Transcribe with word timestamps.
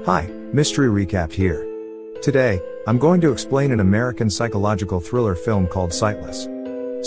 Hi, 0.00 0.26
Mystery 0.52 0.88
Recap 0.88 1.30
here. 1.30 1.64
Today, 2.22 2.60
I'm 2.88 2.98
going 2.98 3.20
to 3.20 3.30
explain 3.30 3.70
an 3.70 3.78
American 3.78 4.28
psychological 4.28 4.98
thriller 4.98 5.36
film 5.36 5.68
called 5.68 5.94
Sightless. 5.94 6.48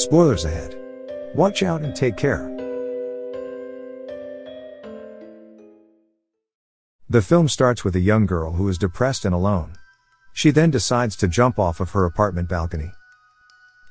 Spoilers 0.02 0.46
ahead. 0.46 0.78
Watch 1.36 1.62
out 1.62 1.82
and 1.82 1.94
take 1.94 2.16
care. 2.16 2.48
The 7.10 7.22
film 7.22 7.50
starts 7.50 7.84
with 7.84 7.98
a 7.98 8.00
young 8.00 8.26
girl 8.26 8.54
who 8.54 8.70
is 8.70 8.78
depressed 8.78 9.26
and 9.26 9.36
alone. 9.36 9.74
She 10.32 10.52
then 10.52 10.72
decides 10.72 11.18
to 11.18 11.28
jump 11.28 11.60
off 11.60 11.82
of 11.82 11.92
her 11.92 12.06
apartment 12.06 12.48
balcony. 12.48 12.94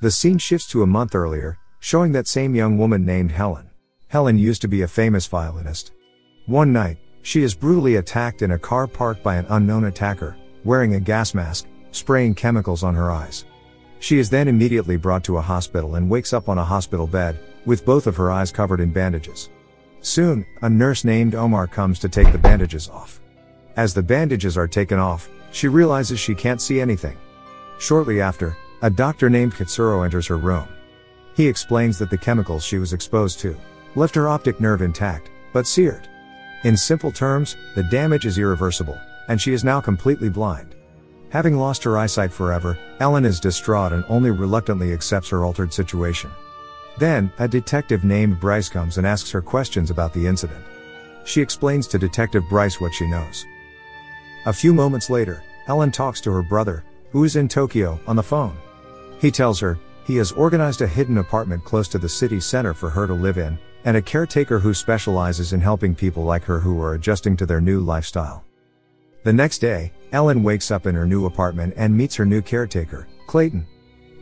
The 0.01 0.11
scene 0.11 0.39
shifts 0.39 0.69
to 0.69 0.83
a 0.83 0.87
month 0.87 1.15
earlier, 1.15 1.59
showing 1.81 2.13
that 2.13 2.27
same 2.27 2.55
young 2.55 2.79
woman 2.79 3.05
named 3.05 3.35
Ellen. 3.37 3.69
Ellen 4.13 4.39
used 4.39 4.63
to 4.63 4.69
be 4.69 4.81
a 4.81 4.89
famous 4.89 5.27
violinist. 5.27 5.93
One 6.47 6.73
night, 6.73 6.97
she 7.25 7.43
is 7.43 7.55
brutally 7.55 7.97
attacked 7.97 8.43
in 8.43 8.51
a 8.51 8.59
car 8.59 8.87
park 8.87 9.23
by 9.23 9.37
an 9.37 9.47
unknown 9.49 9.85
attacker, 9.85 10.37
wearing 10.63 10.95
a 10.95 11.01
gas 11.01 11.33
mask, 11.33 11.67
spraying 11.91 12.35
chemicals 12.35 12.85
on 12.85 12.95
her 12.95 13.11
eyes. 13.11 13.47
She 13.99 14.19
is 14.19 14.29
then 14.29 14.47
immediately 14.47 14.99
brought 14.99 15.25
to 15.25 15.39
a 15.39 15.43
hospital 15.43 15.95
and 15.95 16.11
wakes 16.11 16.35
up 16.35 16.51
on 16.51 16.59
a 16.59 16.65
hospital 16.65 17.07
bed, 17.07 17.41
with 17.65 17.87
both 17.87 18.07
of 18.07 18.15
her 18.17 18.31
eyes 18.31 18.53
covered 18.53 18.79
in 18.79 18.93
bandages. 18.93 19.49
Soon, 20.03 20.45
a 20.61 20.69
nurse 20.69 21.03
named 21.03 21.35
Omar 21.35 21.67
comes 21.67 21.99
to 22.01 22.11
take 22.11 22.31
the 22.31 22.37
bandages 22.37 22.91
off. 22.91 23.23
As 23.75 23.95
the 23.95 24.03
bandages 24.03 24.59
are 24.59 24.69
taken 24.69 24.99
off, 24.99 25.31
she 25.51 25.67
realizes 25.67 26.21
she 26.21 26.35
can't 26.35 26.61
see 26.61 26.79
anything. 26.79 27.17
Shortly 27.79 28.21
after, 28.21 28.55
a 28.83 28.91
doctor 28.91 29.31
named 29.31 29.55
Katsuro 29.55 30.05
enters 30.05 30.27
her 30.27 30.37
room. 30.37 30.69
He 31.35 31.49
explains 31.49 31.99
that 31.99 32.11
the 32.11 32.19
chemicals 32.19 32.63
she 32.63 32.77
was 32.77 32.93
exposed 32.93 33.41
to 33.41 33.57
left 33.95 34.15
her 34.15 34.29
optic 34.29 34.61
nerve 34.61 34.83
intact, 34.83 35.31
but 35.55 35.67
seared. 35.67 36.07
In 36.65 36.79
simple 36.79 37.13
terms, 37.13 37.57
the 37.75 37.83
damage 37.83 38.25
is 38.25 38.39
irreversible, 38.39 38.99
and 39.29 39.39
she 39.39 39.53
is 39.53 39.65
now 39.65 39.83
completely 39.83 40.31
blind. 40.31 40.75
Having 41.29 41.59
lost 41.59 41.85
her 41.85 41.99
eyesight 41.99 42.33
forever, 42.33 42.79
Ellen 43.01 43.27
is 43.27 43.39
distraught 43.39 43.93
and 43.93 44.03
only 44.09 44.31
reluctantly 44.31 44.93
accepts 44.93 45.29
her 45.29 45.45
altered 45.45 45.75
situation. 45.75 46.31
Then, 46.97 47.31
a 47.39 47.47
detective 47.47 48.03
named 48.03 48.41
Bryce 48.41 48.71
comes 48.71 48.97
and 48.97 49.07
asks 49.07 49.31
her 49.31 49.43
questions 49.43 49.91
about 49.91 50.15
the 50.15 50.27
incident. 50.27 50.65
She 51.25 51.43
explains 51.43 51.87
to 51.89 51.99
Detective 51.99 52.45
Bryce 52.49 52.81
what 52.81 52.95
she 52.95 53.07
knows. 53.07 53.45
A 54.47 54.53
few 54.53 54.73
moments 54.73 55.11
later, 55.11 55.43
Ellen 55.67 55.91
talks 55.91 56.21
to 56.23 56.33
her 56.33 56.43
brother, 56.43 56.83
who 57.11 57.25
is 57.25 57.37
in 57.37 57.47
Tokyo, 57.49 58.01
on 58.07 58.17
the 58.17 58.23
phone. 58.23 58.57
He 59.21 59.31
tells 59.31 59.61
her, 59.61 59.79
he 60.07 60.17
has 60.17 60.33
organized 60.33 60.81
a 60.81 60.87
hidden 60.87 61.19
apartment 61.19 61.65
close 61.65 61.89
to 61.89 61.99
the 61.99 62.09
city 62.09 62.41
center 62.41 62.73
for 62.73 62.89
her 62.89 63.07
to 63.07 63.15
live 63.15 63.39
in, 63.39 63.59
and 63.85 63.97
a 63.97 64.03
caretaker 64.03 64.59
who 64.59 64.75
specializes 64.75 65.53
in 65.53 65.61
helping 65.61 65.95
people 65.95 66.25
like 66.25 66.45
her 66.45 66.59
who 66.59 66.81
are 66.81 66.95
adjusting 66.95 67.37
to 67.37 67.47
their 67.47 67.61
new 67.61 67.81
lifestyle. 67.81 68.45
The 69.25 69.33
next 69.33 69.59
day, 69.59 69.93
Ellen 70.13 70.43
wakes 70.43 70.71
up 70.71 70.87
in 70.87 70.95
her 70.95 71.07
new 71.07 71.27
apartment 71.27 71.75
and 71.77 71.97
meets 71.97 72.15
her 72.17 72.27
new 72.27 72.43
caretaker, 72.43 73.09
Clayton. 73.27 73.67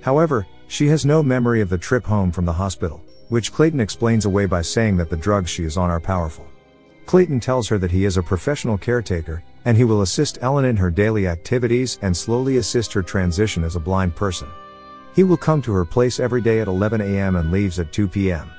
However, 0.00 0.46
she 0.68 0.86
has 0.88 1.04
no 1.04 1.22
memory 1.22 1.60
of 1.60 1.68
the 1.68 1.78
trip 1.78 2.04
home 2.04 2.32
from 2.32 2.44
the 2.44 2.52
hospital, 2.52 3.02
which 3.28 3.52
Clayton 3.52 3.80
explains 3.80 4.24
away 4.24 4.46
by 4.46 4.62
saying 4.62 4.96
that 4.96 5.10
the 5.10 5.16
drugs 5.16 5.50
she 5.50 5.64
is 5.64 5.76
on 5.76 5.90
are 5.90 6.00
powerful. 6.00 6.46
Clayton 7.06 7.40
tells 7.40 7.68
her 7.68 7.78
that 7.78 7.90
he 7.90 8.04
is 8.04 8.16
a 8.16 8.22
professional 8.22 8.78
caretaker, 8.78 9.42
and 9.64 9.76
he 9.76 9.84
will 9.84 10.02
assist 10.02 10.38
Ellen 10.40 10.64
in 10.64 10.76
her 10.76 10.90
daily 10.90 11.26
activities 11.26 11.98
and 12.02 12.16
slowly 12.16 12.56
assist 12.56 12.92
her 12.92 13.02
transition 13.02 13.64
as 13.64 13.76
a 13.76 13.80
blind 13.80 14.14
person. 14.16 14.48
He 15.14 15.24
will 15.24 15.36
come 15.36 15.60
to 15.62 15.72
her 15.72 15.84
place 15.84 16.20
every 16.20 16.40
day 16.40 16.60
at 16.60 16.68
11 16.68 17.00
a.m. 17.00 17.36
and 17.36 17.52
leaves 17.52 17.78
at 17.78 17.92
2 17.92 18.08
p.m. 18.08 18.50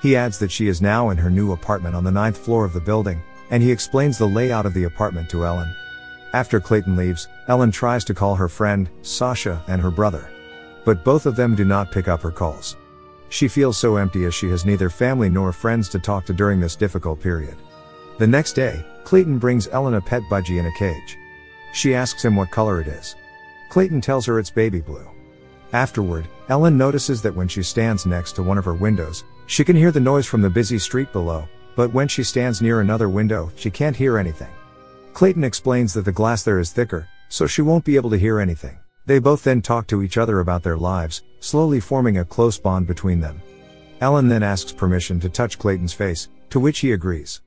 He 0.00 0.16
adds 0.16 0.38
that 0.38 0.52
she 0.52 0.68
is 0.68 0.80
now 0.80 1.10
in 1.10 1.18
her 1.18 1.30
new 1.30 1.52
apartment 1.52 1.94
on 1.94 2.04
the 2.04 2.10
ninth 2.10 2.38
floor 2.38 2.64
of 2.64 2.72
the 2.72 2.80
building, 2.80 3.22
and 3.50 3.62
he 3.62 3.72
explains 3.72 4.18
the 4.18 4.26
layout 4.26 4.66
of 4.66 4.74
the 4.74 4.84
apartment 4.84 5.28
to 5.30 5.44
Ellen. 5.44 5.74
After 6.32 6.60
Clayton 6.60 6.94
leaves, 6.94 7.28
Ellen 7.48 7.70
tries 7.70 8.04
to 8.04 8.14
call 8.14 8.34
her 8.36 8.48
friend, 8.48 8.88
Sasha, 9.02 9.62
and 9.66 9.80
her 9.80 9.90
brother. 9.90 10.30
But 10.84 11.04
both 11.04 11.26
of 11.26 11.36
them 11.36 11.54
do 11.54 11.64
not 11.64 11.90
pick 11.90 12.06
up 12.06 12.22
her 12.22 12.30
calls. 12.30 12.76
She 13.30 13.48
feels 13.48 13.76
so 13.76 13.96
empty 13.96 14.24
as 14.24 14.34
she 14.34 14.48
has 14.50 14.64
neither 14.64 14.90
family 14.90 15.28
nor 15.28 15.52
friends 15.52 15.88
to 15.90 15.98
talk 15.98 16.24
to 16.26 16.32
during 16.32 16.60
this 16.60 16.76
difficult 16.76 17.20
period. 17.20 17.56
The 18.18 18.26
next 18.26 18.52
day, 18.54 18.84
Clayton 19.04 19.38
brings 19.38 19.68
Ellen 19.68 19.94
a 19.94 20.00
pet 20.00 20.22
budgie 20.30 20.58
in 20.58 20.66
a 20.66 20.78
cage. 20.78 21.16
She 21.72 21.94
asks 21.94 22.24
him 22.24 22.36
what 22.36 22.50
color 22.50 22.80
it 22.80 22.88
is. 22.88 23.16
Clayton 23.70 24.00
tells 24.00 24.26
her 24.26 24.38
it's 24.38 24.50
baby 24.50 24.80
blue. 24.80 25.06
Afterward, 25.72 26.26
Ellen 26.48 26.78
notices 26.78 27.20
that 27.22 27.34
when 27.34 27.48
she 27.48 27.62
stands 27.62 28.06
next 28.06 28.32
to 28.32 28.42
one 28.42 28.56
of 28.56 28.64
her 28.64 28.74
windows, 28.74 29.24
she 29.46 29.64
can 29.64 29.76
hear 29.76 29.90
the 29.90 30.00
noise 30.00 30.26
from 30.26 30.40
the 30.40 30.48
busy 30.48 30.78
street 30.78 31.12
below, 31.12 31.46
but 31.76 31.92
when 31.92 32.08
she 32.08 32.22
stands 32.22 32.62
near 32.62 32.80
another 32.80 33.08
window, 33.08 33.52
she 33.54 33.70
can't 33.70 33.96
hear 33.96 34.18
anything. 34.18 34.50
Clayton 35.12 35.44
explains 35.44 35.92
that 35.94 36.04
the 36.04 36.12
glass 36.12 36.42
there 36.42 36.58
is 36.58 36.72
thicker, 36.72 37.06
so 37.28 37.46
she 37.46 37.62
won't 37.62 37.84
be 37.84 37.96
able 37.96 38.10
to 38.10 38.18
hear 38.18 38.40
anything. 38.40 38.78
They 39.04 39.18
both 39.18 39.44
then 39.44 39.62
talk 39.62 39.86
to 39.88 40.02
each 40.02 40.16
other 40.16 40.40
about 40.40 40.62
their 40.62 40.76
lives, 40.76 41.22
slowly 41.40 41.80
forming 41.80 42.18
a 42.18 42.24
close 42.24 42.58
bond 42.58 42.86
between 42.86 43.20
them. 43.20 43.42
Ellen 44.00 44.28
then 44.28 44.42
asks 44.42 44.72
permission 44.72 45.18
to 45.20 45.28
touch 45.28 45.58
Clayton's 45.58 45.92
face, 45.92 46.28
to 46.50 46.60
which 46.60 46.78
he 46.78 46.92
agrees. 46.92 47.42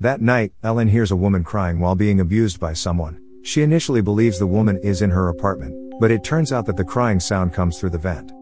That 0.00 0.20
night, 0.20 0.52
Ellen 0.62 0.88
hears 0.88 1.10
a 1.10 1.16
woman 1.16 1.44
crying 1.44 1.80
while 1.80 1.94
being 1.94 2.20
abused 2.20 2.60
by 2.60 2.72
someone. 2.72 3.25
She 3.46 3.62
initially 3.62 4.00
believes 4.00 4.40
the 4.40 4.46
woman 4.46 4.76
is 4.82 5.02
in 5.02 5.10
her 5.10 5.28
apartment, 5.28 5.72
but 6.00 6.10
it 6.10 6.24
turns 6.24 6.52
out 6.52 6.66
that 6.66 6.76
the 6.76 6.82
crying 6.84 7.20
sound 7.20 7.52
comes 7.52 7.78
through 7.78 7.90
the 7.90 7.98
vent. 7.98 8.32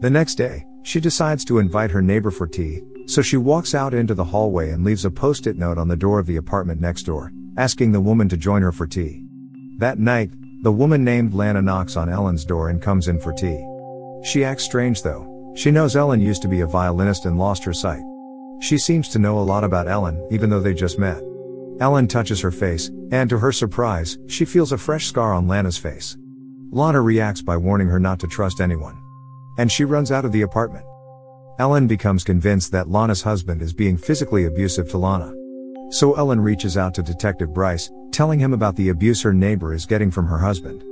The 0.00 0.10
next 0.10 0.34
day, 0.34 0.66
she 0.82 0.98
decides 0.98 1.44
to 1.44 1.60
invite 1.60 1.92
her 1.92 2.02
neighbor 2.02 2.32
for 2.32 2.48
tea, 2.48 2.82
so 3.06 3.22
she 3.22 3.36
walks 3.36 3.76
out 3.76 3.94
into 3.94 4.12
the 4.12 4.24
hallway 4.24 4.70
and 4.70 4.82
leaves 4.82 5.04
a 5.04 5.10
post-it 5.10 5.56
note 5.56 5.78
on 5.78 5.86
the 5.86 5.96
door 5.96 6.18
of 6.18 6.26
the 6.26 6.34
apartment 6.34 6.80
next 6.80 7.04
door, 7.04 7.32
asking 7.56 7.92
the 7.92 8.00
woman 8.00 8.28
to 8.28 8.36
join 8.36 8.60
her 8.62 8.72
for 8.72 8.88
tea. 8.88 9.24
That 9.78 10.00
night, 10.00 10.32
the 10.64 10.72
woman 10.72 11.04
named 11.04 11.32
Lana 11.32 11.62
knocks 11.62 11.96
on 11.96 12.08
Ellen's 12.08 12.44
door 12.44 12.70
and 12.70 12.82
comes 12.82 13.06
in 13.06 13.20
for 13.20 13.32
tea. 13.32 13.64
She 14.24 14.42
acts 14.42 14.64
strange 14.64 15.02
though. 15.02 15.52
She 15.54 15.70
knows 15.70 15.94
Ellen 15.94 16.20
used 16.20 16.42
to 16.42 16.48
be 16.48 16.62
a 16.62 16.66
violinist 16.66 17.24
and 17.24 17.38
lost 17.38 17.62
her 17.62 17.72
sight. 17.72 18.02
She 18.60 18.78
seems 18.78 19.08
to 19.10 19.20
know 19.20 19.38
a 19.38 19.46
lot 19.46 19.62
about 19.62 19.86
Ellen, 19.86 20.26
even 20.32 20.50
though 20.50 20.58
they 20.58 20.74
just 20.74 20.98
met. 20.98 21.22
Ellen 21.80 22.08
touches 22.08 22.40
her 22.40 22.50
face, 22.50 22.90
and 23.10 23.28
to 23.30 23.38
her 23.38 23.52
surprise, 23.52 24.18
she 24.26 24.44
feels 24.44 24.72
a 24.72 24.78
fresh 24.78 25.06
scar 25.06 25.32
on 25.32 25.48
Lana's 25.48 25.78
face. 25.78 26.16
Lana 26.70 27.00
reacts 27.00 27.42
by 27.42 27.56
warning 27.56 27.88
her 27.88 28.00
not 28.00 28.18
to 28.20 28.26
trust 28.26 28.60
anyone 28.60 28.96
and 29.56 29.70
she 29.70 29.84
runs 29.84 30.10
out 30.10 30.24
of 30.24 30.32
the 30.32 30.42
apartment. 30.42 30.84
Ellen 31.58 31.86
becomes 31.86 32.24
convinced 32.24 32.72
that 32.72 32.88
Lana's 32.88 33.22
husband 33.22 33.62
is 33.62 33.72
being 33.72 33.96
physically 33.96 34.46
abusive 34.46 34.88
to 34.90 34.98
Lana. 34.98 35.32
So 35.90 36.14
Ellen 36.14 36.40
reaches 36.40 36.76
out 36.76 36.94
to 36.94 37.02
Detective 37.02 37.54
Bryce, 37.54 37.90
telling 38.10 38.40
him 38.40 38.52
about 38.52 38.74
the 38.74 38.88
abuse 38.88 39.22
her 39.22 39.32
neighbor 39.32 39.72
is 39.72 39.86
getting 39.86 40.10
from 40.10 40.26
her 40.26 40.38
husband. 40.38 40.82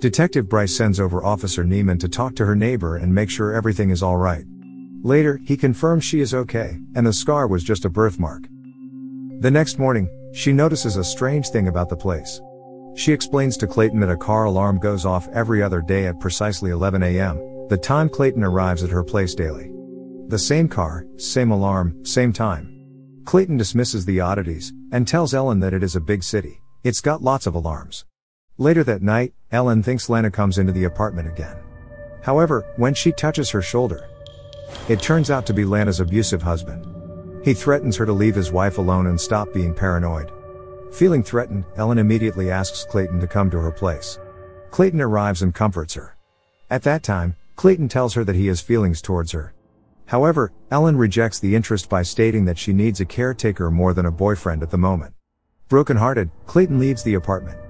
Detective 0.00 0.48
Bryce 0.48 0.74
sends 0.74 1.00
over 1.00 1.24
Officer 1.24 1.64
Neiman 1.64 1.98
to 2.00 2.08
talk 2.08 2.34
to 2.36 2.46
her 2.46 2.56
neighbor 2.56 2.96
and 2.96 3.14
make 3.14 3.30
sure 3.30 3.52
everything 3.52 3.90
is 3.90 4.02
alright. 4.02 4.44
Later, 5.02 5.38
he 5.44 5.56
confirms 5.56 6.04
she 6.04 6.20
is 6.20 6.34
okay, 6.34 6.78
and 6.94 7.06
the 7.06 7.12
scar 7.12 7.46
was 7.46 7.64
just 7.64 7.84
a 7.84 7.90
birthmark. 7.90 8.48
The 9.40 9.50
next 9.50 9.78
morning, 9.78 10.08
she 10.32 10.50
notices 10.50 10.96
a 10.96 11.04
strange 11.04 11.50
thing 11.50 11.68
about 11.68 11.90
the 11.90 11.96
place. 11.96 12.40
She 12.94 13.12
explains 13.12 13.58
to 13.58 13.66
Clayton 13.66 14.00
that 14.00 14.08
a 14.08 14.16
car 14.16 14.44
alarm 14.44 14.78
goes 14.78 15.04
off 15.04 15.28
every 15.28 15.62
other 15.62 15.82
day 15.82 16.06
at 16.06 16.18
precisely 16.20 16.70
11 16.70 17.02
a.m., 17.02 17.68
the 17.68 17.76
time 17.76 18.08
Clayton 18.08 18.42
arrives 18.42 18.82
at 18.82 18.88
her 18.88 19.04
place 19.04 19.34
daily. 19.34 19.70
The 20.28 20.38
same 20.38 20.68
car, 20.68 21.04
same 21.18 21.50
alarm, 21.50 22.02
same 22.02 22.32
time. 22.32 22.72
Clayton 23.26 23.58
dismisses 23.58 24.06
the 24.06 24.20
oddities, 24.20 24.72
and 24.90 25.06
tells 25.06 25.34
Ellen 25.34 25.60
that 25.60 25.74
it 25.74 25.82
is 25.82 25.96
a 25.96 26.00
big 26.00 26.22
city. 26.22 26.62
It's 26.82 27.02
got 27.02 27.20
lots 27.20 27.46
of 27.46 27.54
alarms. 27.54 28.06
Later 28.56 28.84
that 28.84 29.02
night, 29.02 29.34
Ellen 29.52 29.82
thinks 29.82 30.08
Lana 30.08 30.30
comes 30.30 30.56
into 30.56 30.72
the 30.72 30.84
apartment 30.84 31.28
again. 31.28 31.58
However, 32.22 32.64
when 32.76 32.94
she 32.94 33.12
touches 33.12 33.50
her 33.50 33.60
shoulder, 33.60 34.08
it 34.88 35.02
turns 35.02 35.30
out 35.30 35.44
to 35.44 35.52
be 35.52 35.66
Lana's 35.66 36.00
abusive 36.00 36.40
husband. 36.40 36.95
He 37.46 37.54
threatens 37.54 37.94
her 37.94 38.04
to 38.04 38.12
leave 38.12 38.34
his 38.34 38.50
wife 38.50 38.76
alone 38.76 39.06
and 39.06 39.20
stop 39.20 39.52
being 39.52 39.72
paranoid. 39.72 40.32
Feeling 40.92 41.22
threatened, 41.22 41.64
Ellen 41.76 41.98
immediately 41.98 42.50
asks 42.50 42.84
Clayton 42.84 43.20
to 43.20 43.28
come 43.28 43.50
to 43.50 43.60
her 43.60 43.70
place. 43.70 44.18
Clayton 44.72 45.00
arrives 45.00 45.42
and 45.42 45.54
comforts 45.54 45.94
her. 45.94 46.16
At 46.70 46.82
that 46.82 47.04
time, 47.04 47.36
Clayton 47.54 47.88
tells 47.88 48.14
her 48.14 48.24
that 48.24 48.34
he 48.34 48.48
has 48.48 48.60
feelings 48.60 49.00
towards 49.00 49.30
her. 49.30 49.54
However, 50.06 50.50
Ellen 50.72 50.96
rejects 50.96 51.38
the 51.38 51.54
interest 51.54 51.88
by 51.88 52.02
stating 52.02 52.46
that 52.46 52.58
she 52.58 52.72
needs 52.72 52.98
a 52.98 53.04
caretaker 53.04 53.70
more 53.70 53.94
than 53.94 54.06
a 54.06 54.10
boyfriend 54.10 54.64
at 54.64 54.70
the 54.70 54.76
moment. 54.76 55.14
Brokenhearted, 55.68 56.32
Clayton 56.46 56.80
leaves 56.80 57.04
the 57.04 57.14
apartment. 57.14 57.60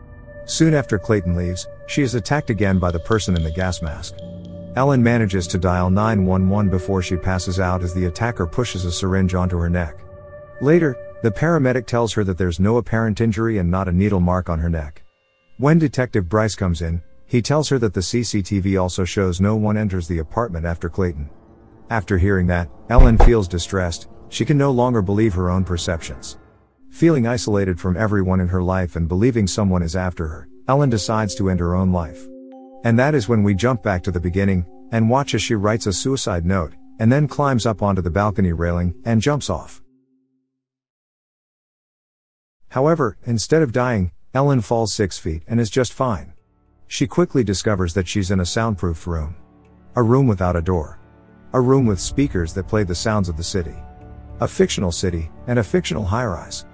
Soon 0.46 0.72
after 0.72 0.98
Clayton 0.98 1.36
leaves, 1.36 1.66
she 1.86 2.00
is 2.00 2.14
attacked 2.14 2.48
again 2.48 2.78
by 2.78 2.90
the 2.90 2.98
person 3.00 3.36
in 3.36 3.42
the 3.42 3.52
gas 3.52 3.82
mask. 3.82 4.14
Ellen 4.76 5.02
manages 5.02 5.46
to 5.46 5.58
dial 5.58 5.88
911 5.88 6.70
before 6.70 7.00
she 7.00 7.16
passes 7.16 7.58
out 7.58 7.82
as 7.82 7.94
the 7.94 8.04
attacker 8.04 8.46
pushes 8.46 8.84
a 8.84 8.92
syringe 8.92 9.34
onto 9.34 9.56
her 9.58 9.70
neck. 9.70 10.04
Later, 10.60 10.94
the 11.22 11.30
paramedic 11.30 11.86
tells 11.86 12.12
her 12.12 12.22
that 12.24 12.36
there's 12.36 12.60
no 12.60 12.76
apparent 12.76 13.22
injury 13.22 13.56
and 13.56 13.70
not 13.70 13.88
a 13.88 13.92
needle 13.92 14.20
mark 14.20 14.50
on 14.50 14.58
her 14.58 14.68
neck. 14.68 15.02
When 15.56 15.78
Detective 15.78 16.28
Bryce 16.28 16.54
comes 16.54 16.82
in, 16.82 17.00
he 17.24 17.40
tells 17.40 17.70
her 17.70 17.78
that 17.78 17.94
the 17.94 18.02
CCTV 18.02 18.78
also 18.78 19.06
shows 19.06 19.40
no 19.40 19.56
one 19.56 19.78
enters 19.78 20.08
the 20.08 20.18
apartment 20.18 20.66
after 20.66 20.90
Clayton. 20.90 21.30
After 21.88 22.18
hearing 22.18 22.46
that, 22.48 22.68
Ellen 22.90 23.16
feels 23.16 23.48
distressed, 23.48 24.08
she 24.28 24.44
can 24.44 24.58
no 24.58 24.72
longer 24.72 25.00
believe 25.00 25.32
her 25.32 25.48
own 25.48 25.64
perceptions. 25.64 26.36
Feeling 26.90 27.26
isolated 27.26 27.80
from 27.80 27.96
everyone 27.96 28.40
in 28.40 28.48
her 28.48 28.62
life 28.62 28.94
and 28.94 29.08
believing 29.08 29.46
someone 29.46 29.82
is 29.82 29.96
after 29.96 30.26
her, 30.26 30.48
Ellen 30.68 30.90
decides 30.90 31.34
to 31.36 31.48
end 31.48 31.60
her 31.60 31.74
own 31.74 31.92
life. 31.92 32.26
And 32.84 32.98
that 32.98 33.14
is 33.14 33.28
when 33.28 33.42
we 33.42 33.54
jump 33.54 33.82
back 33.82 34.02
to 34.04 34.10
the 34.10 34.20
beginning, 34.20 34.66
and 34.92 35.10
watch 35.10 35.34
as 35.34 35.42
she 35.42 35.54
writes 35.54 35.86
a 35.86 35.92
suicide 35.92 36.46
note, 36.46 36.74
and 36.98 37.10
then 37.10 37.28
climbs 37.28 37.66
up 37.66 37.82
onto 37.82 38.02
the 38.02 38.10
balcony 38.10 38.52
railing, 38.52 38.94
and 39.04 39.20
jumps 39.20 39.50
off. 39.50 39.82
However, 42.70 43.16
instead 43.24 43.62
of 43.62 43.72
dying, 43.72 44.12
Ellen 44.34 44.60
falls 44.60 44.92
six 44.92 45.18
feet 45.18 45.42
and 45.46 45.58
is 45.58 45.70
just 45.70 45.92
fine. 45.92 46.34
She 46.88 47.06
quickly 47.06 47.42
discovers 47.42 47.94
that 47.94 48.06
she's 48.06 48.30
in 48.30 48.40
a 48.40 48.46
soundproofed 48.46 49.06
room. 49.06 49.34
A 49.94 50.02
room 50.02 50.26
without 50.26 50.56
a 50.56 50.62
door. 50.62 51.00
A 51.52 51.60
room 51.60 51.86
with 51.86 51.98
speakers 51.98 52.52
that 52.52 52.68
play 52.68 52.84
the 52.84 52.94
sounds 52.94 53.28
of 53.28 53.36
the 53.36 53.42
city. 53.42 53.74
A 54.40 54.46
fictional 54.46 54.92
city, 54.92 55.30
and 55.46 55.58
a 55.58 55.64
fictional 55.64 56.04
high 56.04 56.26
rise. 56.26 56.66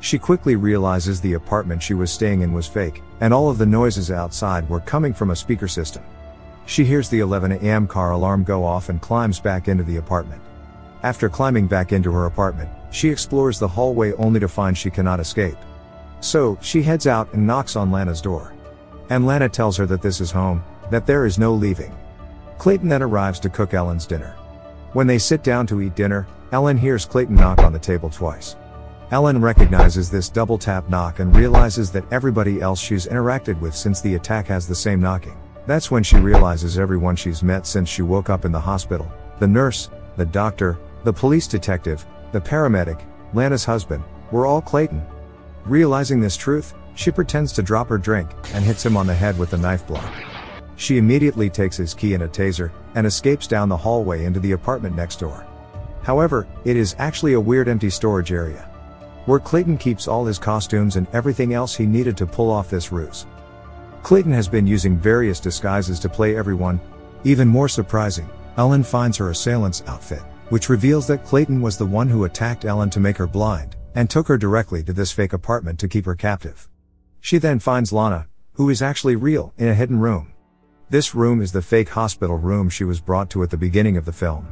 She 0.00 0.18
quickly 0.18 0.54
realizes 0.56 1.20
the 1.20 1.34
apartment 1.34 1.82
she 1.82 1.94
was 1.94 2.10
staying 2.10 2.42
in 2.42 2.52
was 2.52 2.66
fake, 2.66 3.02
and 3.20 3.34
all 3.34 3.50
of 3.50 3.58
the 3.58 3.66
noises 3.66 4.10
outside 4.10 4.68
were 4.68 4.80
coming 4.80 5.12
from 5.12 5.30
a 5.30 5.36
speaker 5.36 5.66
system. 5.66 6.04
She 6.66 6.84
hears 6.84 7.08
the 7.08 7.20
11 7.20 7.52
a.m. 7.52 7.86
car 7.86 8.12
alarm 8.12 8.44
go 8.44 8.64
off 8.64 8.90
and 8.90 9.00
climbs 9.00 9.40
back 9.40 9.68
into 9.68 9.84
the 9.84 9.96
apartment. 9.96 10.40
After 11.02 11.28
climbing 11.28 11.66
back 11.66 11.92
into 11.92 12.12
her 12.12 12.26
apartment, 12.26 12.70
she 12.90 13.08
explores 13.08 13.58
the 13.58 13.68
hallway 13.68 14.12
only 14.14 14.38
to 14.40 14.48
find 14.48 14.76
she 14.76 14.90
cannot 14.90 15.20
escape. 15.20 15.56
So, 16.20 16.58
she 16.60 16.82
heads 16.82 17.06
out 17.06 17.32
and 17.32 17.46
knocks 17.46 17.76
on 17.76 17.90
Lana's 17.90 18.20
door. 18.20 18.52
And 19.10 19.26
Lana 19.26 19.48
tells 19.48 19.76
her 19.76 19.86
that 19.86 20.02
this 20.02 20.20
is 20.20 20.30
home, 20.30 20.62
that 20.90 21.06
there 21.06 21.24
is 21.24 21.38
no 21.38 21.54
leaving. 21.54 21.96
Clayton 22.58 22.88
then 22.88 23.02
arrives 23.02 23.40
to 23.40 23.48
cook 23.48 23.72
Ellen's 23.74 24.06
dinner. 24.06 24.36
When 24.92 25.06
they 25.06 25.18
sit 25.18 25.42
down 25.42 25.66
to 25.68 25.80
eat 25.80 25.94
dinner, 25.94 26.26
Ellen 26.52 26.76
hears 26.76 27.04
Clayton 27.04 27.34
knock 27.34 27.60
on 27.60 27.72
the 27.72 27.78
table 27.78 28.10
twice. 28.10 28.56
Ellen 29.10 29.40
recognizes 29.40 30.10
this 30.10 30.28
double 30.28 30.58
tap 30.58 30.90
knock 30.90 31.18
and 31.18 31.34
realizes 31.34 31.90
that 31.92 32.04
everybody 32.12 32.60
else 32.60 32.78
she's 32.78 33.06
interacted 33.06 33.58
with 33.58 33.74
since 33.74 34.02
the 34.02 34.16
attack 34.16 34.46
has 34.48 34.68
the 34.68 34.74
same 34.74 35.00
knocking. 35.00 35.38
That's 35.66 35.90
when 35.90 36.02
she 36.02 36.18
realizes 36.18 36.78
everyone 36.78 37.16
she's 37.16 37.42
met 37.42 37.66
since 37.66 37.88
she 37.88 38.02
woke 38.02 38.28
up 38.28 38.44
in 38.44 38.52
the 38.52 38.60
hospital 38.60 39.10
the 39.38 39.46
nurse, 39.46 39.88
the 40.16 40.26
doctor, 40.26 40.78
the 41.04 41.12
police 41.12 41.46
detective, 41.46 42.04
the 42.32 42.40
paramedic, 42.40 43.00
Lana's 43.32 43.64
husband, 43.64 44.02
were 44.32 44.46
all 44.46 44.60
Clayton. 44.60 45.00
Realizing 45.64 46.20
this 46.20 46.36
truth, 46.36 46.74
she 46.94 47.10
pretends 47.10 47.52
to 47.52 47.62
drop 47.62 47.88
her 47.88 47.98
drink 47.98 48.28
and 48.52 48.64
hits 48.64 48.84
him 48.84 48.96
on 48.96 49.06
the 49.06 49.14
head 49.14 49.38
with 49.38 49.52
a 49.52 49.56
knife 49.56 49.86
block. 49.86 50.12
She 50.76 50.98
immediately 50.98 51.48
takes 51.48 51.76
his 51.76 51.94
key 51.94 52.14
and 52.14 52.24
a 52.24 52.28
taser, 52.28 52.72
and 52.94 53.06
escapes 53.06 53.46
down 53.46 53.68
the 53.68 53.76
hallway 53.76 54.24
into 54.24 54.40
the 54.40 54.52
apartment 54.52 54.96
next 54.96 55.20
door. 55.20 55.46
However, 56.02 56.46
it 56.64 56.76
is 56.76 56.96
actually 56.98 57.34
a 57.34 57.40
weird 57.40 57.68
empty 57.68 57.90
storage 57.90 58.32
area. 58.32 58.67
Where 59.28 59.38
Clayton 59.38 59.76
keeps 59.76 60.08
all 60.08 60.24
his 60.24 60.38
costumes 60.38 60.96
and 60.96 61.06
everything 61.12 61.52
else 61.52 61.76
he 61.76 61.84
needed 61.84 62.16
to 62.16 62.26
pull 62.26 62.50
off 62.50 62.70
this 62.70 62.90
ruse. 62.90 63.26
Clayton 64.02 64.32
has 64.32 64.48
been 64.48 64.66
using 64.66 64.96
various 64.96 65.38
disguises 65.38 66.00
to 66.00 66.08
play 66.08 66.34
everyone. 66.34 66.80
Even 67.24 67.46
more 67.46 67.68
surprising, 67.68 68.26
Ellen 68.56 68.82
finds 68.82 69.18
her 69.18 69.28
assailant's 69.28 69.82
outfit, 69.86 70.22
which 70.48 70.70
reveals 70.70 71.06
that 71.08 71.26
Clayton 71.26 71.60
was 71.60 71.76
the 71.76 71.84
one 71.84 72.08
who 72.08 72.24
attacked 72.24 72.64
Ellen 72.64 72.88
to 72.88 73.00
make 73.00 73.18
her 73.18 73.26
blind, 73.26 73.76
and 73.94 74.08
took 74.08 74.26
her 74.28 74.38
directly 74.38 74.82
to 74.84 74.94
this 74.94 75.12
fake 75.12 75.34
apartment 75.34 75.78
to 75.80 75.88
keep 75.88 76.06
her 76.06 76.14
captive. 76.14 76.66
She 77.20 77.36
then 77.36 77.58
finds 77.58 77.92
Lana, 77.92 78.28
who 78.54 78.70
is 78.70 78.80
actually 78.80 79.16
real, 79.16 79.52
in 79.58 79.68
a 79.68 79.74
hidden 79.74 80.00
room. 80.00 80.32
This 80.88 81.14
room 81.14 81.42
is 81.42 81.52
the 81.52 81.60
fake 81.60 81.90
hospital 81.90 82.38
room 82.38 82.70
she 82.70 82.84
was 82.84 82.98
brought 82.98 83.28
to 83.32 83.42
at 83.42 83.50
the 83.50 83.58
beginning 83.58 83.98
of 83.98 84.06
the 84.06 84.10
film. 84.10 84.48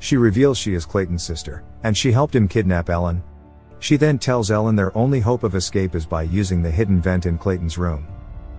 She 0.00 0.16
reveals 0.16 0.58
she 0.58 0.74
is 0.74 0.84
Clayton's 0.84 1.22
sister, 1.22 1.62
and 1.84 1.96
she 1.96 2.10
helped 2.10 2.34
him 2.34 2.48
kidnap 2.48 2.90
Ellen. 2.90 3.22
She 3.80 3.96
then 3.96 4.18
tells 4.18 4.50
Ellen 4.50 4.76
their 4.76 4.96
only 4.96 5.20
hope 5.20 5.42
of 5.42 5.54
escape 5.54 5.94
is 5.94 6.06
by 6.06 6.22
using 6.22 6.62
the 6.62 6.70
hidden 6.70 7.00
vent 7.00 7.26
in 7.26 7.38
Clayton's 7.38 7.78
room. 7.78 8.06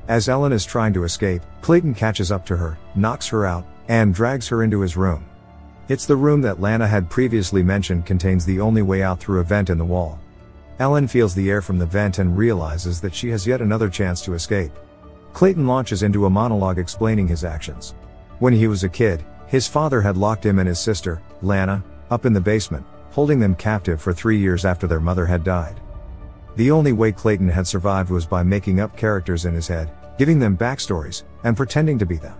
As 0.07 0.29
Ellen 0.29 0.53
is 0.53 0.65
trying 0.65 0.93
to 0.93 1.03
escape, 1.03 1.41
Clayton 1.61 1.93
catches 1.93 2.31
up 2.31 2.45
to 2.47 2.57
her, 2.57 2.77
knocks 2.95 3.27
her 3.27 3.45
out, 3.45 3.65
and 3.89 4.13
drags 4.13 4.47
her 4.47 4.63
into 4.63 4.79
his 4.81 4.97
room. 4.97 5.25
It's 5.87 6.05
the 6.05 6.15
room 6.15 6.41
that 6.41 6.61
Lana 6.61 6.87
had 6.87 7.09
previously 7.09 7.63
mentioned 7.63 8.05
contains 8.05 8.45
the 8.45 8.59
only 8.59 8.81
way 8.81 9.03
out 9.03 9.19
through 9.19 9.39
a 9.39 9.43
vent 9.43 9.69
in 9.69 9.77
the 9.77 9.85
wall. 9.85 10.19
Ellen 10.79 11.07
feels 11.07 11.35
the 11.35 11.49
air 11.49 11.61
from 11.61 11.77
the 11.77 11.85
vent 11.85 12.19
and 12.19 12.37
realizes 12.37 13.01
that 13.01 13.13
she 13.13 13.29
has 13.29 13.45
yet 13.45 13.61
another 13.61 13.89
chance 13.89 14.21
to 14.21 14.33
escape. 14.33 14.71
Clayton 15.33 15.67
launches 15.67 16.03
into 16.03 16.25
a 16.25 16.29
monologue 16.29 16.79
explaining 16.79 17.27
his 17.27 17.43
actions. 17.43 17.93
When 18.39 18.53
he 18.53 18.67
was 18.67 18.83
a 18.83 18.89
kid, 18.89 19.23
his 19.47 19.67
father 19.67 19.99
had 19.99 20.15
locked 20.15 20.45
him 20.45 20.59
and 20.59 20.67
his 20.67 20.79
sister, 20.79 21.21
Lana, 21.41 21.83
up 22.09 22.25
in 22.25 22.33
the 22.33 22.39
basement, 22.39 22.85
holding 23.11 23.39
them 23.39 23.55
captive 23.55 24.01
for 24.01 24.13
three 24.13 24.37
years 24.37 24.65
after 24.65 24.87
their 24.87 24.99
mother 24.99 25.25
had 25.25 25.43
died. 25.43 25.79
The 26.55 26.71
only 26.71 26.91
way 26.91 27.11
Clayton 27.11 27.49
had 27.49 27.67
survived 27.67 28.09
was 28.09 28.25
by 28.25 28.43
making 28.43 28.79
up 28.79 28.97
characters 28.97 29.45
in 29.45 29.53
his 29.53 29.67
head, 29.67 29.91
giving 30.17 30.39
them 30.39 30.57
backstories, 30.57 31.23
and 31.43 31.55
pretending 31.55 31.97
to 31.99 32.05
be 32.05 32.17
them. 32.17 32.37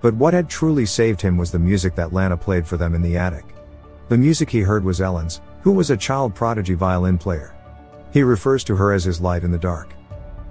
But 0.00 0.14
what 0.14 0.34
had 0.34 0.48
truly 0.48 0.86
saved 0.86 1.20
him 1.20 1.36
was 1.36 1.50
the 1.50 1.58
music 1.58 1.94
that 1.96 2.12
Lana 2.12 2.36
played 2.36 2.66
for 2.66 2.76
them 2.76 2.94
in 2.94 3.02
the 3.02 3.16
attic. 3.16 3.44
The 4.08 4.16
music 4.16 4.48
he 4.48 4.60
heard 4.60 4.84
was 4.84 5.00
Ellen's, 5.00 5.40
who 5.62 5.72
was 5.72 5.90
a 5.90 5.96
child 5.96 6.34
prodigy 6.34 6.74
violin 6.74 7.18
player. 7.18 7.54
He 8.12 8.22
refers 8.22 8.64
to 8.64 8.76
her 8.76 8.92
as 8.92 9.04
his 9.04 9.20
light 9.20 9.42
in 9.42 9.50
the 9.50 9.58
dark. 9.58 9.92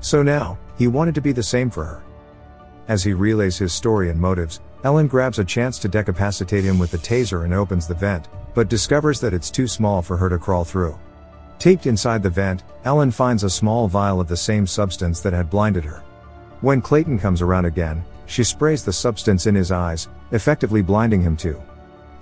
So 0.01 0.21
now, 0.21 0.59
he 0.77 0.87
wanted 0.87 1.15
to 1.15 1.21
be 1.21 1.31
the 1.31 1.41
same 1.41 1.69
for 1.69 1.85
her. 1.85 2.03
As 2.87 3.03
he 3.03 3.13
relays 3.13 3.57
his 3.57 3.73
story 3.73 4.09
and 4.09 4.19
motives, 4.19 4.59
Ellen 4.83 5.07
grabs 5.07 5.39
a 5.39 5.45
chance 5.45 5.79
to 5.79 5.87
decapacitate 5.87 6.63
him 6.63 6.77
with 6.77 6.91
the 6.91 6.97
taser 6.97 7.45
and 7.45 7.53
opens 7.53 7.87
the 7.87 7.95
vent, 7.95 8.27
but 8.57 8.69
discovers 8.69 9.19
that 9.19 9.35
it's 9.35 9.51
too 9.51 9.67
small 9.67 10.01
for 10.01 10.17
her 10.17 10.29
to 10.29 10.39
crawl 10.39 10.65
through. 10.65 10.97
Taped 11.59 11.85
inside 11.85 12.23
the 12.23 12.29
vent, 12.31 12.63
Ellen 12.85 13.11
finds 13.11 13.43
a 13.43 13.49
small 13.51 13.87
vial 13.87 14.19
of 14.19 14.27
the 14.27 14.35
same 14.35 14.65
substance 14.65 15.19
that 15.19 15.31
had 15.31 15.47
blinded 15.47 15.85
her. 15.85 15.99
When 16.61 16.81
Clayton 16.81 17.19
comes 17.19 17.43
around 17.43 17.65
again, 17.65 18.03
she 18.25 18.43
sprays 18.43 18.83
the 18.83 18.91
substance 18.91 19.45
in 19.45 19.53
his 19.53 19.71
eyes, 19.71 20.07
effectively 20.31 20.81
blinding 20.81 21.21
him 21.21 21.37
too. 21.37 21.61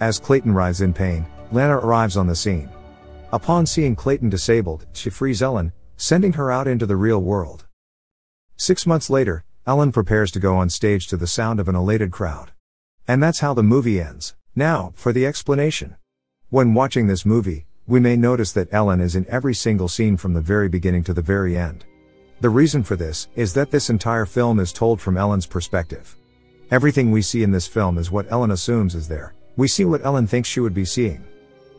As 0.01 0.19
Clayton 0.19 0.53
writhes 0.53 0.81
in 0.81 0.91
pain, 0.91 1.25
Lana 1.53 1.77
arrives 1.77 2.17
on 2.17 2.27
the 2.27 2.35
scene. 2.35 2.69
Upon 3.31 3.65
seeing 3.65 3.95
Clayton 3.95 4.29
disabled, 4.29 4.85
she 4.91 5.09
frees 5.09 5.41
Ellen, 5.41 5.71
sending 5.95 6.33
her 6.33 6.51
out 6.51 6.67
into 6.67 6.85
the 6.85 6.97
real 6.97 7.21
world. 7.21 7.65
Six 8.57 8.85
months 8.85 9.09
later, 9.09 9.45
Ellen 9.65 9.93
prepares 9.93 10.31
to 10.31 10.41
go 10.41 10.57
on 10.57 10.69
stage 10.69 11.07
to 11.07 11.15
the 11.15 11.27
sound 11.27 11.61
of 11.61 11.69
an 11.69 11.75
elated 11.75 12.11
crowd. 12.11 12.51
And 13.07 13.23
that's 13.23 13.39
how 13.39 13.53
the 13.53 13.63
movie 13.63 14.01
ends. 14.01 14.35
Now, 14.53 14.91
for 14.97 15.13
the 15.13 15.25
explanation. 15.25 15.95
When 16.55 16.73
watching 16.73 17.05
this 17.05 17.25
movie, 17.25 17.65
we 17.85 17.99
may 17.99 18.15
notice 18.15 18.53
that 18.53 18.73
Ellen 18.73 19.01
is 19.01 19.17
in 19.17 19.25
every 19.27 19.53
single 19.53 19.89
scene 19.89 20.15
from 20.15 20.33
the 20.33 20.39
very 20.39 20.69
beginning 20.69 21.03
to 21.03 21.13
the 21.13 21.21
very 21.21 21.57
end. 21.57 21.83
The 22.39 22.49
reason 22.49 22.81
for 22.81 22.95
this 22.95 23.27
is 23.35 23.53
that 23.55 23.71
this 23.71 23.89
entire 23.89 24.25
film 24.25 24.61
is 24.61 24.71
told 24.71 25.01
from 25.01 25.17
Ellen's 25.17 25.45
perspective. 25.45 26.15
Everything 26.71 27.11
we 27.11 27.21
see 27.21 27.43
in 27.43 27.51
this 27.51 27.67
film 27.67 27.97
is 27.97 28.09
what 28.09 28.31
Ellen 28.31 28.51
assumes 28.51 28.95
is 28.95 29.05
there. 29.05 29.33
We 29.57 29.67
see 29.67 29.83
what 29.83 30.05
Ellen 30.05 30.27
thinks 30.27 30.47
she 30.47 30.61
would 30.61 30.73
be 30.73 30.85
seeing. 30.85 31.25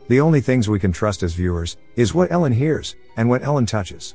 The 0.09 0.21
only 0.21 0.41
things 0.41 0.69
we 0.69 0.77
can 0.77 0.91
trust 0.91 1.23
as 1.23 1.33
viewers 1.33 1.77
is 1.95 2.13
what 2.13 2.31
Ellen 2.31 2.53
hears 2.53 2.95
and 3.15 3.27
what 3.27 3.41
Ellen 3.41 3.65
touches. 3.65 4.13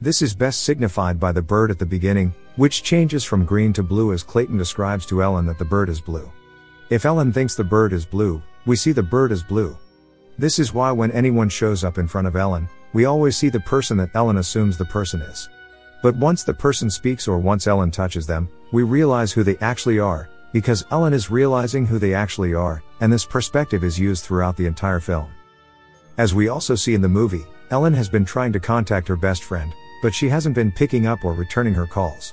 This 0.00 0.22
is 0.22 0.34
best 0.34 0.62
signified 0.62 1.20
by 1.20 1.32
the 1.32 1.42
bird 1.42 1.70
at 1.70 1.78
the 1.78 1.84
beginning, 1.84 2.32
which 2.56 2.82
changes 2.82 3.24
from 3.24 3.44
green 3.44 3.74
to 3.74 3.82
blue 3.82 4.14
as 4.14 4.22
Clayton 4.22 4.56
describes 4.56 5.04
to 5.04 5.22
Ellen 5.22 5.44
that 5.44 5.58
the 5.58 5.66
bird 5.66 5.90
is 5.90 6.00
blue. 6.00 6.32
If 6.88 7.04
Ellen 7.04 7.30
thinks 7.30 7.54
the 7.54 7.62
bird 7.62 7.92
is 7.92 8.06
blue, 8.06 8.42
we 8.64 8.74
see 8.74 8.92
the 8.92 9.02
bird 9.02 9.32
is 9.32 9.42
blue. 9.42 9.76
This 10.38 10.60
is 10.60 10.72
why 10.72 10.92
when 10.92 11.10
anyone 11.10 11.48
shows 11.48 11.82
up 11.82 11.98
in 11.98 12.06
front 12.06 12.28
of 12.28 12.36
Ellen, 12.36 12.68
we 12.92 13.06
always 13.06 13.36
see 13.36 13.48
the 13.48 13.58
person 13.58 13.96
that 13.96 14.14
Ellen 14.14 14.36
assumes 14.36 14.78
the 14.78 14.84
person 14.84 15.20
is. 15.20 15.48
But 16.00 16.14
once 16.14 16.44
the 16.44 16.54
person 16.54 16.90
speaks 16.90 17.26
or 17.26 17.38
once 17.38 17.66
Ellen 17.66 17.90
touches 17.90 18.24
them, 18.24 18.48
we 18.70 18.84
realize 18.84 19.32
who 19.32 19.42
they 19.42 19.56
actually 19.58 19.98
are, 19.98 20.28
because 20.52 20.84
Ellen 20.92 21.12
is 21.12 21.28
realizing 21.28 21.84
who 21.84 21.98
they 21.98 22.14
actually 22.14 22.54
are, 22.54 22.84
and 23.00 23.12
this 23.12 23.24
perspective 23.24 23.82
is 23.82 23.98
used 23.98 24.24
throughout 24.24 24.56
the 24.56 24.66
entire 24.66 25.00
film. 25.00 25.28
As 26.18 26.34
we 26.34 26.48
also 26.48 26.76
see 26.76 26.94
in 26.94 27.02
the 27.02 27.08
movie, 27.08 27.44
Ellen 27.72 27.92
has 27.94 28.08
been 28.08 28.24
trying 28.24 28.52
to 28.52 28.60
contact 28.60 29.08
her 29.08 29.16
best 29.16 29.42
friend, 29.42 29.74
but 30.02 30.14
she 30.14 30.28
hasn't 30.28 30.54
been 30.54 30.70
picking 30.70 31.08
up 31.08 31.24
or 31.24 31.32
returning 31.32 31.74
her 31.74 31.86
calls. 31.86 32.32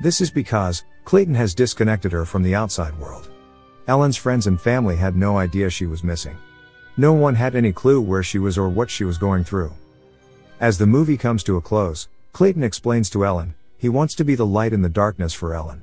This 0.00 0.20
is 0.20 0.30
because, 0.30 0.84
Clayton 1.04 1.34
has 1.34 1.52
disconnected 1.52 2.12
her 2.12 2.24
from 2.24 2.44
the 2.44 2.54
outside 2.54 2.96
world. 2.96 3.28
Ellen's 3.88 4.16
friends 4.16 4.46
and 4.46 4.60
family 4.60 4.94
had 4.94 5.16
no 5.16 5.36
idea 5.36 5.68
she 5.68 5.86
was 5.86 6.04
missing. 6.04 6.36
No 6.96 7.12
one 7.12 7.34
had 7.34 7.54
any 7.54 7.72
clue 7.72 8.00
where 8.00 8.22
she 8.22 8.38
was 8.38 8.58
or 8.58 8.68
what 8.68 8.90
she 8.90 9.04
was 9.04 9.18
going 9.18 9.44
through. 9.44 9.72
As 10.60 10.76
the 10.76 10.86
movie 10.86 11.16
comes 11.16 11.42
to 11.44 11.56
a 11.56 11.60
close, 11.60 12.08
Clayton 12.32 12.62
explains 12.62 13.08
to 13.10 13.24
Ellen, 13.24 13.54
he 13.78 13.88
wants 13.88 14.14
to 14.16 14.24
be 14.24 14.34
the 14.34 14.46
light 14.46 14.72
in 14.72 14.82
the 14.82 14.88
darkness 14.88 15.32
for 15.32 15.54
Ellen. 15.54 15.82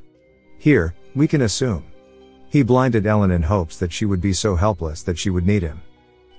Here, 0.60 0.94
we 1.16 1.28
can 1.28 1.42
assume. 1.42 1.84
He 2.50 2.62
blinded 2.62 3.06
Ellen 3.06 3.32
in 3.32 3.42
hopes 3.42 3.78
that 3.78 3.92
she 3.92 4.06
would 4.06 4.22
be 4.22 4.34
so 4.34 4.56
helpless 4.56 5.02
that 5.04 5.18
she 5.18 5.30
would 5.30 5.46
need 5.46 5.64
him. 5.64 5.82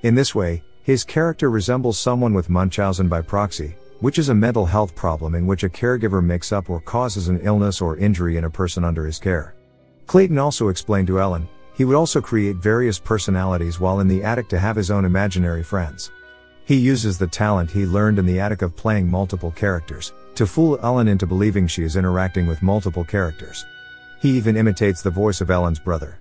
In 0.02 0.14
this 0.14 0.34
way, 0.34 0.62
his 0.82 1.04
character 1.04 1.50
resembles 1.50 1.98
someone 1.98 2.32
with 2.32 2.48
Munchausen 2.48 3.08
by 3.08 3.20
proxy, 3.20 3.74
which 4.00 4.18
is 4.18 4.28
a 4.28 4.34
mental 4.34 4.64
health 4.64 4.94
problem 4.94 5.34
in 5.34 5.46
which 5.46 5.64
a 5.64 5.68
caregiver 5.68 6.24
makes 6.24 6.52
up 6.52 6.70
or 6.70 6.80
causes 6.80 7.28
an 7.28 7.40
illness 7.40 7.80
or 7.80 7.96
injury 7.96 8.36
in 8.36 8.44
a 8.44 8.50
person 8.50 8.84
under 8.84 9.04
his 9.04 9.18
care. 9.18 9.54
Clayton 10.06 10.38
also 10.38 10.68
explained 10.68 11.08
to 11.08 11.20
Ellen, 11.20 11.48
he 11.78 11.84
would 11.84 11.94
also 11.94 12.20
create 12.20 12.56
various 12.56 12.98
personalities 12.98 13.78
while 13.78 14.00
in 14.00 14.08
the 14.08 14.24
attic 14.24 14.48
to 14.48 14.58
have 14.58 14.74
his 14.74 14.90
own 14.90 15.04
imaginary 15.04 15.62
friends. 15.62 16.10
He 16.64 16.74
uses 16.74 17.16
the 17.16 17.28
talent 17.28 17.70
he 17.70 17.86
learned 17.86 18.18
in 18.18 18.26
the 18.26 18.40
attic 18.40 18.62
of 18.62 18.74
playing 18.74 19.08
multiple 19.08 19.52
characters 19.52 20.12
to 20.34 20.44
fool 20.44 20.80
Ellen 20.82 21.06
into 21.06 21.24
believing 21.24 21.68
she 21.68 21.84
is 21.84 21.94
interacting 21.94 22.48
with 22.48 22.62
multiple 22.62 23.04
characters. 23.04 23.64
He 24.20 24.30
even 24.30 24.56
imitates 24.56 25.02
the 25.02 25.10
voice 25.10 25.40
of 25.40 25.52
Ellen's 25.52 25.78
brother. 25.78 26.18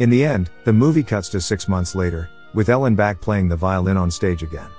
In 0.00 0.10
the 0.10 0.24
end, 0.24 0.50
the 0.64 0.72
movie 0.72 1.04
cuts 1.04 1.28
to 1.28 1.40
six 1.40 1.68
months 1.68 1.94
later, 1.94 2.28
with 2.52 2.68
Ellen 2.68 2.96
back 2.96 3.20
playing 3.20 3.48
the 3.48 3.54
violin 3.56 3.96
on 3.96 4.10
stage 4.10 4.42
again. 4.42 4.70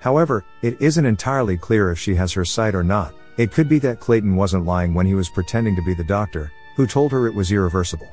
However, 0.00 0.44
it 0.60 0.78
isn't 0.82 1.06
entirely 1.06 1.56
clear 1.56 1.90
if 1.90 1.98
she 1.98 2.14
has 2.16 2.30
her 2.34 2.44
sight 2.44 2.74
or 2.74 2.84
not. 2.84 3.14
It 3.38 3.52
could 3.52 3.70
be 3.70 3.78
that 3.78 4.00
Clayton 4.00 4.36
wasn't 4.36 4.66
lying 4.66 4.92
when 4.92 5.06
he 5.06 5.14
was 5.14 5.30
pretending 5.30 5.76
to 5.76 5.82
be 5.82 5.94
the 5.94 6.04
doctor, 6.04 6.52
who 6.76 6.86
told 6.86 7.10
her 7.12 7.26
it 7.26 7.34
was 7.34 7.50
irreversible. 7.50 8.08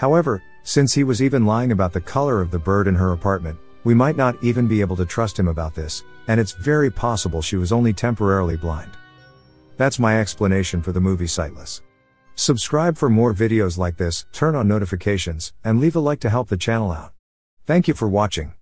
However, 0.00 0.42
since 0.62 0.94
he 0.94 1.04
was 1.04 1.20
even 1.20 1.44
lying 1.44 1.72
about 1.72 1.92
the 1.92 2.00
color 2.00 2.40
of 2.40 2.50
the 2.50 2.58
bird 2.58 2.88
in 2.88 2.94
her 2.94 3.12
apartment, 3.12 3.58
we 3.84 3.92
might 3.92 4.16
not 4.16 4.42
even 4.42 4.66
be 4.66 4.80
able 4.80 4.96
to 4.96 5.04
trust 5.04 5.38
him 5.38 5.46
about 5.46 5.74
this, 5.74 6.04
and 6.26 6.40
it's 6.40 6.52
very 6.52 6.90
possible 6.90 7.42
she 7.42 7.56
was 7.56 7.70
only 7.70 7.92
temporarily 7.92 8.56
blind. 8.56 8.92
That's 9.76 9.98
my 9.98 10.18
explanation 10.18 10.80
for 10.80 10.92
the 10.92 11.02
movie 11.02 11.26
Sightless. 11.26 11.82
Subscribe 12.34 12.96
for 12.96 13.10
more 13.10 13.34
videos 13.34 13.76
like 13.76 13.98
this, 13.98 14.24
turn 14.32 14.54
on 14.54 14.66
notifications, 14.66 15.52
and 15.64 15.80
leave 15.80 15.96
a 15.96 16.00
like 16.00 16.20
to 16.20 16.30
help 16.30 16.48
the 16.48 16.56
channel 16.56 16.92
out. 16.92 17.12
Thank 17.66 17.86
you 17.86 17.92
for 17.92 18.08
watching. 18.08 18.54